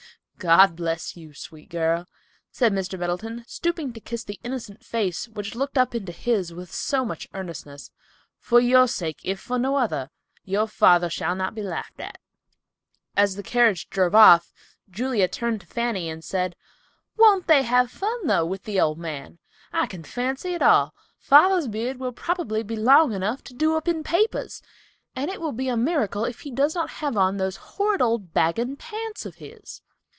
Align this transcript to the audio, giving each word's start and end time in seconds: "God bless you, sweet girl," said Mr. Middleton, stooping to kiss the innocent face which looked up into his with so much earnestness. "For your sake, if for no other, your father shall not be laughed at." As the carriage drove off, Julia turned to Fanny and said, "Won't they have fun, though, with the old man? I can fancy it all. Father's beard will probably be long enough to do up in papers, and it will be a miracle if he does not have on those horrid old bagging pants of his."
"God 0.41 0.75
bless 0.75 1.15
you, 1.15 1.35
sweet 1.35 1.69
girl," 1.69 2.07
said 2.51 2.73
Mr. 2.73 2.97
Middleton, 2.97 3.43
stooping 3.45 3.93
to 3.93 3.99
kiss 3.99 4.23
the 4.23 4.39
innocent 4.43 4.83
face 4.83 5.27
which 5.27 5.53
looked 5.53 5.77
up 5.77 5.93
into 5.93 6.11
his 6.11 6.51
with 6.51 6.73
so 6.73 7.05
much 7.05 7.27
earnestness. 7.35 7.91
"For 8.39 8.59
your 8.59 8.87
sake, 8.87 9.19
if 9.23 9.39
for 9.39 9.59
no 9.59 9.75
other, 9.75 10.09
your 10.43 10.65
father 10.67 11.11
shall 11.11 11.35
not 11.35 11.53
be 11.53 11.61
laughed 11.61 11.99
at." 11.99 12.17
As 13.15 13.35
the 13.35 13.43
carriage 13.43 13.87
drove 13.91 14.15
off, 14.15 14.51
Julia 14.89 15.27
turned 15.27 15.61
to 15.61 15.67
Fanny 15.67 16.09
and 16.09 16.23
said, 16.23 16.55
"Won't 17.17 17.45
they 17.45 17.61
have 17.61 17.91
fun, 17.91 18.25
though, 18.25 18.43
with 18.47 18.63
the 18.63 18.81
old 18.81 18.97
man? 18.97 19.37
I 19.71 19.85
can 19.85 20.01
fancy 20.03 20.55
it 20.55 20.63
all. 20.63 20.95
Father's 21.19 21.67
beard 21.67 21.99
will 21.99 22.13
probably 22.13 22.63
be 22.63 22.75
long 22.75 23.13
enough 23.13 23.43
to 23.43 23.53
do 23.53 23.75
up 23.77 23.87
in 23.87 24.03
papers, 24.03 24.63
and 25.15 25.29
it 25.29 25.39
will 25.39 25.51
be 25.53 25.69
a 25.69 25.77
miracle 25.77 26.25
if 26.25 26.39
he 26.39 26.49
does 26.49 26.73
not 26.73 26.89
have 26.89 27.15
on 27.15 27.37
those 27.37 27.57
horrid 27.77 28.01
old 28.01 28.33
bagging 28.33 28.75
pants 28.75 29.23
of 29.27 29.35
his." 29.35 29.83